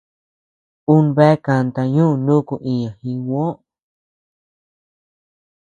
[0.93, 3.53] Uu bea kanta ñuuu nuku iña Jiguoo.